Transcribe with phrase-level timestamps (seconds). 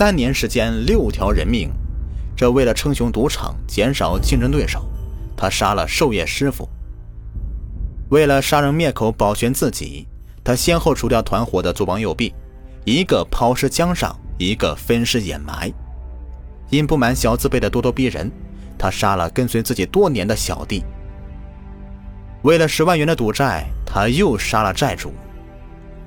[0.00, 1.70] 三年时间六条人命，
[2.34, 4.88] 这为了称雄赌场，减少竞争对手，
[5.36, 6.66] 他杀了授业师傅。
[8.08, 10.08] 为了杀人灭口，保全自己，
[10.42, 12.32] 他先后除掉团伙的左膀右臂，
[12.86, 15.70] 一个抛尸江上，一个分尸掩埋。
[16.70, 18.32] 因不满小字辈的咄咄逼人，
[18.78, 20.82] 他杀了跟随自己多年的小弟。
[22.40, 25.12] 为了十万元的赌债，他又杀了债主。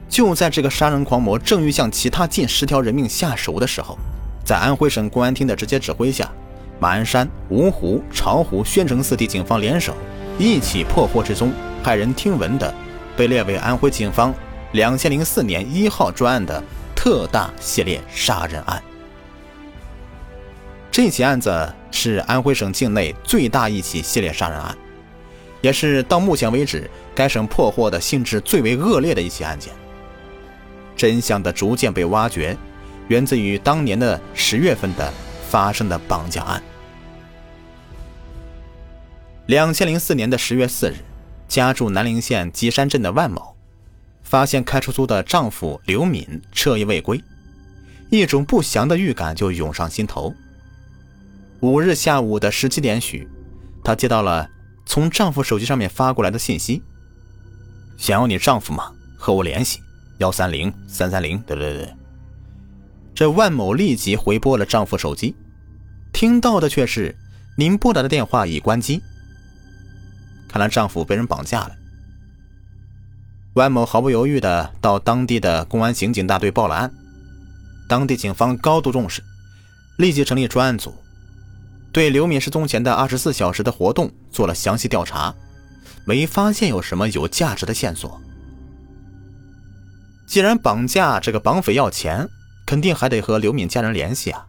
[0.10, 3.98] 就在这个杀人狂魔正欲向其他近十条人命下手的时候，
[4.46, 6.32] 在安徽省公安厅的直接指挥下，
[6.80, 9.96] 马鞍山、芜湖、巢湖、宣城四地警方联手，
[10.38, 11.52] 一起破获之中
[11.84, 12.74] 骇人听闻的，
[13.18, 14.34] 被列为安徽警方
[14.74, 16.64] 两千零四年一号专案的
[16.96, 18.84] 特大系列杀人案。
[20.92, 24.78] 这起案子是安徽省境内最大一起系列杀人案，
[25.62, 29.74] 也是到目前为止该省破获的性质最为恶劣的一起案件。
[30.96, 32.58] 真相的逐渐被挖掘，
[33.08, 35.12] 源自于当年的十月份的
[35.50, 36.62] 发生的绑架案。
[39.48, 40.96] 两千零四年的十月四日，
[41.48, 43.56] 家住南陵县吉山镇的万某，
[44.24, 47.22] 发现开出租的丈夫刘敏彻夜未归，
[48.10, 50.34] 一种不祥的预感就涌上心头。
[51.60, 53.28] 五日下午的十七点许，
[53.84, 54.50] 她接到了
[54.86, 56.82] 从丈夫手机上面发过来的信息
[57.98, 58.92] ：“想要你丈夫吗？
[59.18, 59.83] 和我联系，
[60.20, 61.94] 幺三零三三零。”对对对。
[63.16, 65.36] 这万某立即回拨了丈夫手机，
[66.12, 67.16] 听到的却是
[67.58, 69.02] ：“您拨打的电话已关机。”
[70.50, 71.76] 看来丈夫被人绑架了。
[73.54, 76.92] 万某毫不犹豫的到当地的公安刑警大队报了案，
[77.88, 79.22] 当地警方高度重视，
[79.98, 80.94] 立即成立专案组。
[81.92, 85.36] 对刘敏失踪前的二十四小时的活动做了详细调查，
[86.04, 88.20] 没发现有什么有价值的线索。
[90.34, 92.28] 既然绑架这个绑匪要钱，
[92.66, 94.48] 肯定还得和刘敏家人联系啊。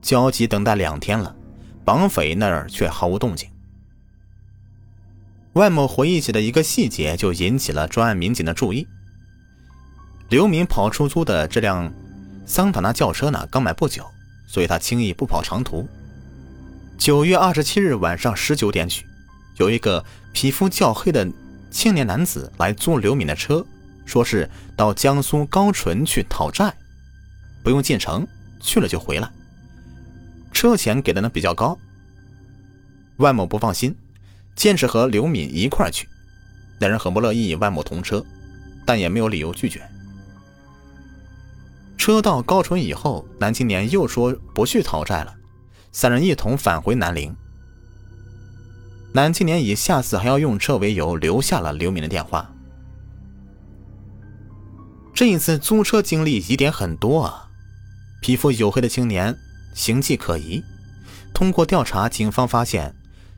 [0.00, 1.36] 焦急等待两天了，
[1.84, 3.50] 绑匪那儿却毫无动静。
[5.52, 8.88] 万某回忆起的一个细节就引起了专案民警的注意：
[10.30, 11.92] 刘敏跑出租的这辆
[12.46, 14.06] 桑塔纳轿车呢，刚买不久。
[14.46, 15.86] 所以他轻易不跑长途。
[16.96, 19.04] 九月二十七日晚上十九点许，
[19.58, 21.30] 有一个皮肤较黑的
[21.70, 23.62] 青年男子来租刘敏的车，
[24.04, 26.74] 说是到江苏高淳去讨债，
[27.62, 28.26] 不用进城，
[28.60, 29.30] 去了就回来。
[30.52, 31.78] 车钱给的呢比较高。
[33.18, 33.94] 万某不放心，
[34.56, 36.08] 坚持和刘敏一块去，
[36.78, 38.24] 两人很不乐意万某同车，
[38.84, 39.80] 但也没有理由拒绝。
[41.96, 45.34] 车到高淳以后，男青年又说不去讨债了，
[45.92, 47.36] 三人一同返回南陵。
[49.12, 52.50] 男青年以下次还要用车为由，留下了刘敏的电话。
[55.20, 57.46] 这一次租车经历疑点很多啊，
[58.22, 59.36] 皮肤黝黑的青年
[59.74, 60.64] 形迹可疑。
[61.34, 62.94] 通过调查，警方发现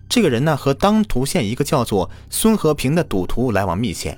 [0.08, 4.16] 这个人呢和当涂县一个叫做孙和平的赌徒来往密切。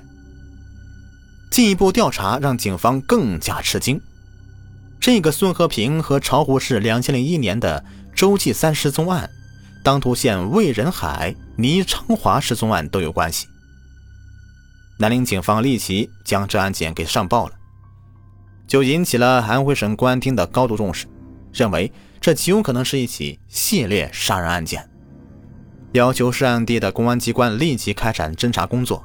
[1.49, 3.99] 进一步调查让警方更加吃惊。
[4.99, 7.83] 这个孙和平和巢湖市两千零一年的
[8.13, 9.27] 周继三失踪案、
[9.83, 13.47] 当涂县魏仁海、倪昌华失踪案都有关系。
[14.97, 17.53] 南陵警方立即将这案件给上报了，
[18.65, 21.05] 就引起了安徽省公安厅的高度重视，
[21.51, 21.91] 认为
[22.21, 24.89] 这极有可能是一起系列杀人案件，
[25.91, 29.03] 要求涉案地的公安机关立即开展侦查工作，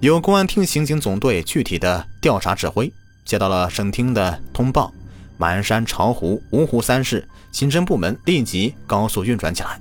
[0.00, 2.92] 由公安厅刑警总队具体的调查指挥。
[3.24, 4.92] 接到了省厅的通报，
[5.38, 9.80] 马鞍山、巢湖、芜湖三市刑侦部门立即高速运转起来。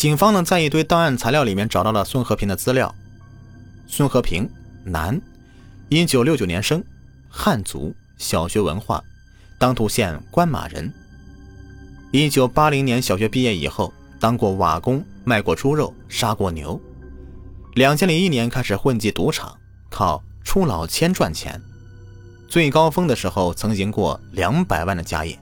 [0.00, 2.94] 警方呢，在一堆档案材料里面找到了孙和平的资料。
[3.86, 4.48] 孙和平，
[4.82, 5.20] 男，
[5.90, 6.82] 一九六九年生，
[7.28, 9.04] 汉族，小学文化，
[9.58, 10.90] 当涂县官马人。
[12.12, 16.80] 一九八零年小学毕业以后，当过瓦工，卖过猪肉，杀过牛。
[17.74, 19.54] 两千零一年开始混迹赌场。
[19.90, 21.60] 靠出老千赚钱，
[22.48, 25.38] 最高峰的时候曾赢过两百万的家业。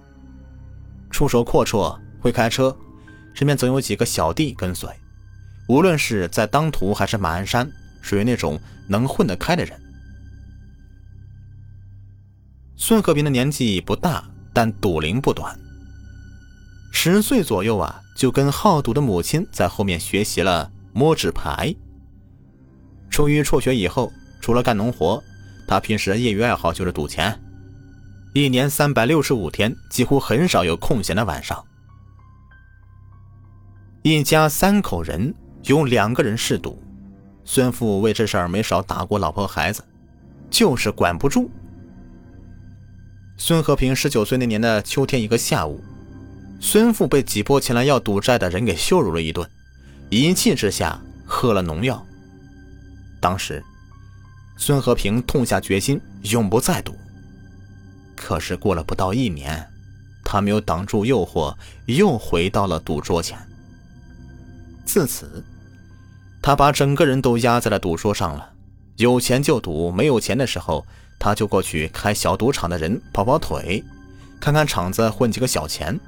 [1.12, 2.76] 出手阔绰，会开车，
[3.38, 4.90] 身边总有几个小弟跟随。
[5.68, 7.70] 无论是在当涂还是马鞍山，
[8.02, 8.58] 属于那种
[8.88, 9.80] 能混得开的人。
[12.76, 15.56] 孙和平的年纪不大，但赌龄不短。
[16.90, 21.72] 十岁左右啊，就跟好赌的母亲在后面学习了摸纸牌。
[23.08, 24.12] 出于辍学以后。
[24.40, 25.22] 除了干农活，
[25.66, 27.38] 他平时业余爱好就是赌钱，
[28.34, 31.62] 一年三百六十五天，几乎很少有空闲的晚上。
[34.02, 35.34] 一家三口人
[35.64, 36.80] 有两个人嗜赌，
[37.44, 39.84] 孙父为这事儿没少打过老婆孩子。
[40.50, 41.50] 就是管不住。
[43.36, 45.78] 孙和平十九岁那年的秋天一个下午，
[46.58, 49.46] 孙父被几波前来要赌债的人给羞辱了一顿，
[50.08, 52.02] 一气之下喝了农药。
[53.20, 53.62] 当时，
[54.56, 56.94] 孙和平痛下决心，永不再赌。
[58.16, 59.64] 可是过了不到一年，
[60.24, 61.54] 他没有挡住诱惑，
[61.86, 63.38] 又回到了赌桌前。
[64.88, 65.44] 自此，
[66.40, 68.52] 他把整个人都压在了赌桌上了，
[68.96, 70.84] 有钱就赌，没有钱的时候。
[71.20, 73.84] 他就过去开小赌场的人跑跑腿，
[74.40, 75.98] 看看场子，混几个小钱。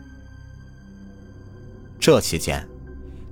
[1.99, 2.65] 这期间，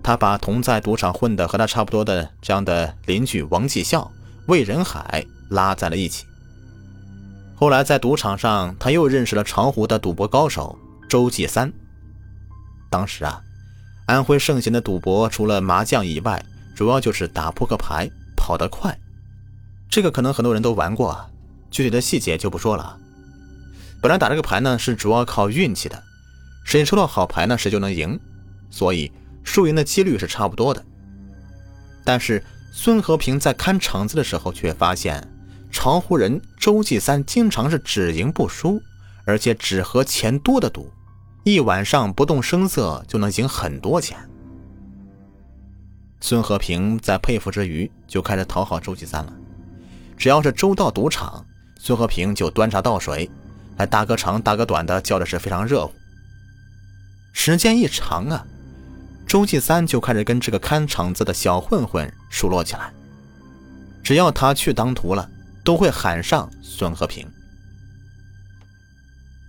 [0.02, 4.10] 他把同在赌场混的和他差不多的这样的邻居王继孝、
[4.48, 6.26] 魏仁海拉在了一起。
[7.54, 10.76] 后来在赌场上，他又认识了长湖的赌博高手
[11.08, 11.72] 周继三。
[12.90, 13.40] 当时啊，
[14.08, 16.42] 安徽盛行的赌博除了麻将以外，
[16.74, 18.98] 主要就是打扑克牌、跑得快。
[19.90, 21.28] 这个可能很多人都玩过啊。
[21.70, 22.98] 具体的细节就不说了。
[24.00, 26.02] 本来打这个牌呢是主要靠运气的，
[26.64, 28.18] 谁抽到好牌呢谁就能赢，
[28.70, 29.12] 所以
[29.44, 30.82] 输赢的几率是差不多的。
[32.02, 35.22] 但是孙和平在看场子的时候却发现，
[35.70, 38.80] 长湖人周继三经常是只赢不输，
[39.26, 40.90] 而且只和钱多的赌，
[41.52, 44.18] 一晚上不动声色就能赢很多钱。
[46.20, 49.32] 孙和平在佩服之余，就开始讨好周继三了，
[50.16, 51.44] 只要是周到赌场。
[51.80, 53.30] 孙和平就端茶倒水，
[53.76, 55.92] 还大哥长大哥短的叫的是非常热乎。
[57.32, 58.44] 时间一长啊，
[59.26, 62.92] 周继三就开始跟这个看场子的小混混熟络起来。
[64.02, 65.30] 只要他去当徒了，
[65.64, 67.26] 都会喊上孙和平。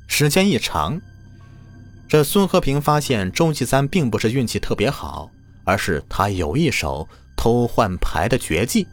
[0.08, 1.02] 时间一长，
[2.10, 5.30] 这孙和平发现周继三并不是运气特别好，
[5.64, 7.08] 而是他有一手
[7.38, 8.88] 偷换牌的绝技。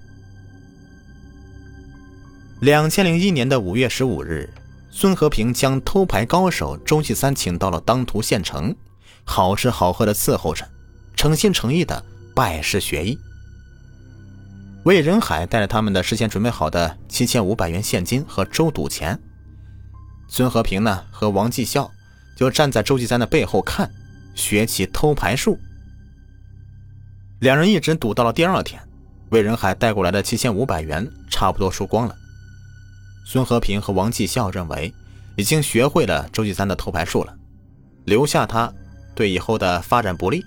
[2.61, 4.53] 两千零一年的五月十五日，
[4.91, 8.77] 孙和平将偷牌高手周继三请到了当涂县城，
[9.25, 10.69] 好吃好喝的伺候着，
[11.17, 12.05] 诚心诚意的
[12.35, 13.19] 拜师学艺。
[14.85, 19.19] 魏仁海带着他们的事先准备好的七千五百元现金和周赌钱，
[20.29, 21.91] 孙和平呢和王继孝
[22.37, 23.91] 就站在周继三的背后看，
[24.35, 25.59] 学起偷牌术。
[27.41, 28.81] 两人一直赌到了第二天，
[29.31, 32.15] 魏仁海带过来的七千五百元差不多输光了。
[33.27, 34.95] 孙和平和王继孝认为，
[35.37, 37.35] 已经学会了周继三的偷牌术了，
[38.05, 38.73] 留下他
[39.15, 40.45] 对以后的发展不利，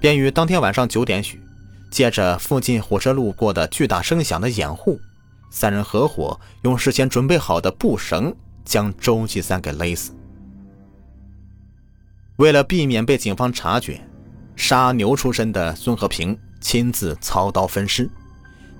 [0.00, 1.40] 便于当天晚上九点许，
[1.90, 5.00] 借着附近火车路过的巨大声响的掩护，
[5.50, 8.34] 三人合伙用事先准备好的布绳
[8.64, 10.12] 将周继三给勒死。
[12.42, 14.00] 为了避免被警方察觉，
[14.56, 18.10] 杀牛出身的孙和平亲自操刀分尸，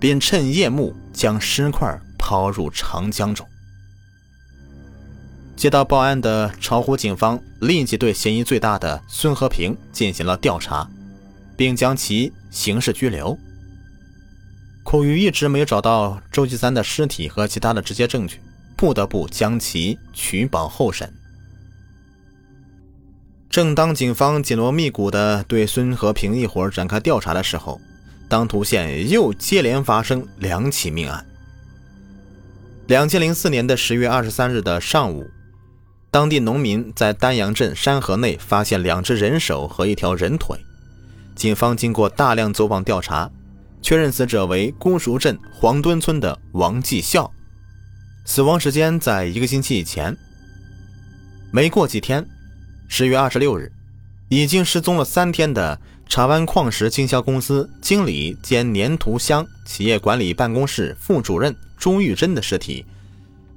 [0.01, 1.97] 并趁夜幕将尸块。
[2.25, 3.45] 抛入长江中。
[5.57, 10.89] 接到报案的巢湖警方立即对嫌疑最大的孙和平进行了调查，
[11.57, 13.37] 并将其刑事拘留。
[14.85, 18.41] 苦于一直没有找到周继三的尸体和其他的直接证据，
[18.77, 21.13] 不得不将其取保候审。
[23.53, 27.79] 正当警方紧锣密鼓地对孙和平一伙展开调查的时候，
[28.27, 31.23] 当涂县又接连发生两起命案。
[32.87, 35.29] 两千零四年的十月二十三日的上午，
[36.11, 40.59] 当地农民在丹阳镇山河内发现两只人手和一条人腿。
[41.37, 43.31] 警方经过大量走访调查，
[43.83, 47.31] 确认死者为姑熟镇黄墩村的王继孝，
[48.25, 50.17] 死亡时间在一个星期以前。
[51.53, 52.27] 没过几天，
[52.95, 53.73] 十月二十六日，
[54.29, 55.81] 已经失踪了三天的
[56.11, 61.57] 茶湾矿石经销公司经理兼粘土乡企业管理办公室副主任。
[61.79, 62.85] 朱玉珍的尸体，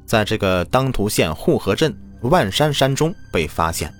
[0.06, 3.94] 在这个当涂县护河镇万山山中被发现。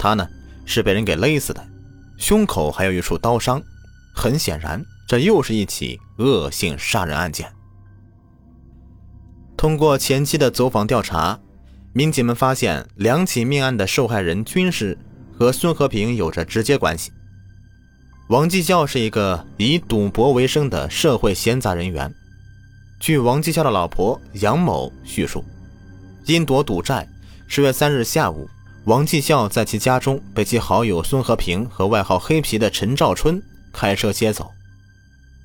[0.00, 0.28] 他呢
[0.64, 1.64] 是被人给勒死的，
[2.18, 3.62] 胸口还有一处刀伤。
[4.16, 7.48] 很显然，这又是一起恶性杀人案件。
[9.56, 11.38] 通过前期的走访调查，
[11.96, 14.98] 民警们发现两起命案的受害人均是
[15.32, 17.10] 和孙和平有着直接关系。
[18.28, 22.14] 王继孝是一个以赌博为生的社会闲杂人员。
[23.00, 25.42] 据王继孝的老婆杨某叙述，
[26.26, 27.08] 因躲赌债，
[27.48, 28.46] 十月三日下午，
[28.84, 34.50] 王继孝在其家中被其好友孙和平和外号“黑皮”的陈兆春开车接走，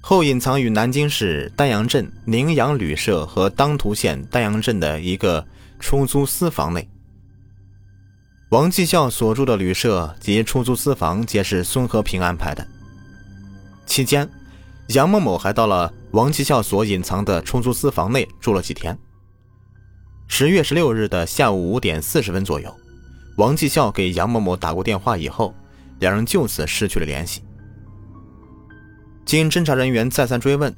[0.01, 5.46] 后隐藏于南京市丹阳镇宁阳旅社和当涂县丹阳镇的一个
[5.81, 6.88] 出租私房内。
[8.51, 12.65] 王继孝所住的旅社及出租私房皆是孙和平安排的，
[13.85, 14.29] 期间。
[14.88, 18.97] 杨某某还到了王继孝所隐藏的出租私房内住了几天。
[20.27, 22.73] 十月十六日的下午五点四十分左右，
[23.38, 25.55] 王继孝给杨某某打过电话以后，
[26.00, 27.41] 两人就此失去了联系。
[29.25, 30.75] 经侦查人员再三追问，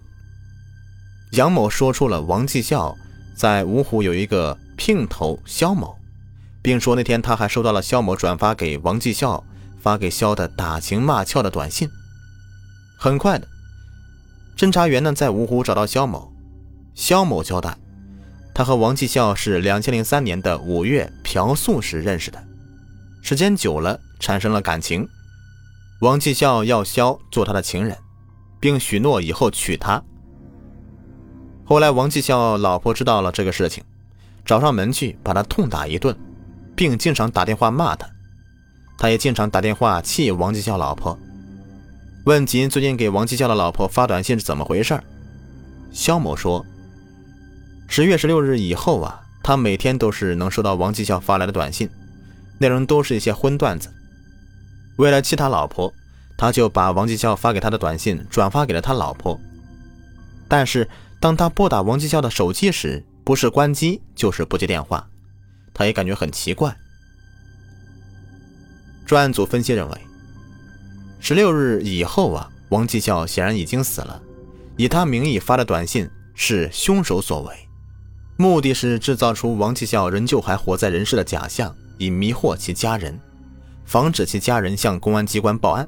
[1.31, 2.95] 杨某说出了王继孝
[3.35, 5.97] 在芜湖有一个姘头肖某，
[6.61, 9.43] 并说那天他还收到了肖某转发给王继孝
[9.79, 11.89] 发给肖的打情骂俏的短信。
[12.97, 13.47] 很快的，
[14.57, 16.31] 侦查员呢在芜湖找到肖某，
[16.95, 17.77] 肖某交代，
[18.53, 22.41] 他和王继孝是两千零三年的五月嫖宿时认识的，
[23.21, 25.07] 时间久了产生了感情，
[26.01, 27.97] 王继孝要肖做他的情人。
[28.63, 30.01] 并许诺以后娶她。
[31.65, 33.83] 后来，王继孝老婆知道了这个事情，
[34.45, 36.15] 找上门去把他痛打一顿，
[36.75, 38.07] 并经常打电话骂他。
[38.97, 41.17] 他也经常打电话气王继孝老婆。
[42.25, 44.99] 问及最近给王继孝的老婆发短信是怎么回事，
[45.91, 46.65] 肖某说：
[47.87, 51.89] 十月十六日以后啊，他每天都是能收到王继孝发来的短信，
[52.59, 53.89] 内容都是一些荤段子。
[54.97, 55.93] 为了气他老婆。
[56.35, 59.39] 他就把王继孝发给他的短信转发给了他老婆，
[60.47, 60.89] 但是
[61.23, 65.07] 当他拨打王继孝的手机时，不是关机就是不接电话，
[65.73, 66.75] 他也感觉很奇怪。
[69.05, 69.97] 专案组分析认为，
[71.21, 74.21] 十六日以后啊，王继孝显然已经死了，
[74.75, 77.55] 以他名义发的短信是凶手所为，
[78.35, 83.17] 目的是制造出王继孝仍旧还活在人世的假象，以迷惑其家人，
[83.85, 85.87] 防止其家人向公安机关报案。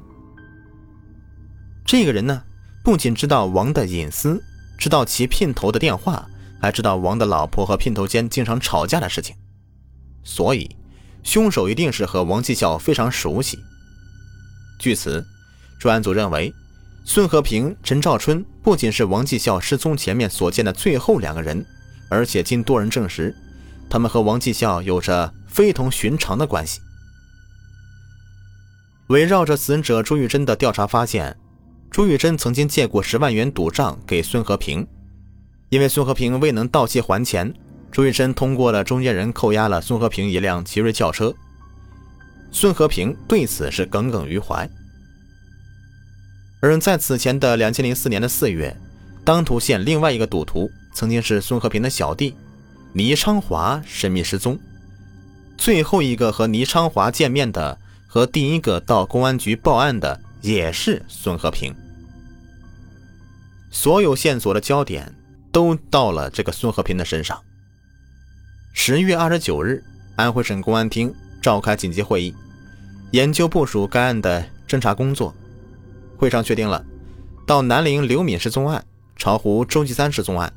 [1.84, 2.42] 这个人呢，
[2.82, 4.42] 不仅知道王的隐私，
[4.78, 6.26] 知道其姘头的电话，
[6.60, 9.34] 还知道王的老婆和姘头间经常吵架的事情，
[10.22, 10.76] 所以，
[11.22, 13.58] 凶手一定是和王继孝非常熟悉。
[14.78, 15.24] 据此，
[15.80, 16.52] 专案组认为，
[17.04, 21.64] 孙和平、陈兆春不仅是王继孝失踪前面所见的最后两个人，
[22.10, 23.34] 而且经多人证实，
[23.88, 26.80] 他们和王继孝有着非同寻常的关系。
[29.08, 31.36] 围绕着死者朱玉珍的调查发现。
[31.90, 34.86] 朱玉珍曾经借过十万元赌账给孙和平，
[35.70, 37.52] 因为孙和平未能到期还钱，
[37.90, 41.34] 朱玉珍通过了中间人扣押了孙和平一辆奇瑞轿车。
[42.52, 44.68] 孙和平对此是耿耿于怀。
[46.60, 48.76] 而在此前的两千零四年的四月，
[49.24, 52.34] 当涂县另外一个赌徒曾经是孙和平的小弟
[52.92, 54.58] 倪昌华神秘失踪，
[55.56, 60.20] 最后一个和倪昌华见面的和第一个到公安局报案的。
[60.46, 61.74] 也是孙和平，
[63.68, 65.12] 所有线索的焦点
[65.50, 67.42] 都到了这个孙和平的身上。
[68.72, 69.82] 十月二十九日，
[70.14, 71.12] 安徽省公安厅
[71.42, 72.32] 召开紧急会议，
[73.10, 75.34] 研究部署该案的侦查工作。
[76.16, 76.84] 会上确定了，
[77.44, 78.86] 到南陵刘敏失踪案、
[79.16, 80.52] 巢湖周继三失踪案，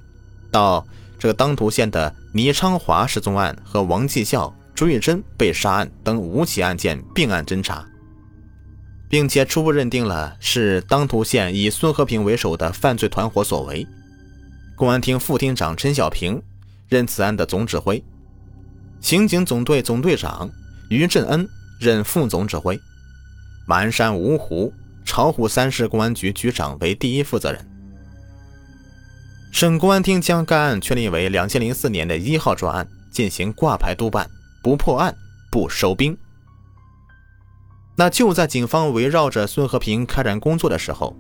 [0.51, 0.85] 到
[1.17, 7.88] 这个当涂县的倪昌华失踪案和王继孝、朱玉珍被杀案等五起案件并案侦查。
[9.09, 13.85] 并且初步认定了是当涂县以孙和平为首的犯罪团伙所为。
[14.75, 16.41] 公安厅副厅长陈小平
[16.87, 18.01] 任此案的总指挥，
[19.01, 20.49] 刑警总队总队长
[20.89, 21.47] 于振恩
[21.81, 22.79] 任副总指挥，
[23.67, 24.71] 马鞍山、芜湖、
[25.03, 27.65] 巢湖三市公安局局长为第一负责人。
[29.51, 34.29] 省公安厅将该案确立为两千零四年的一号专案，进行挂牌督办，
[34.61, 35.13] 不破案
[35.51, 36.15] 不收兵。
[37.99, 41.13] 那就在警方围绕着孙和平开展工作的时候，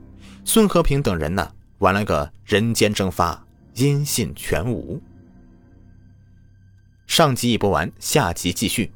[0.45, 5.01] 孙和平等人呢玩了个人间蒸发，音信全无。
[7.05, 8.93] 上集已播完，下集继续。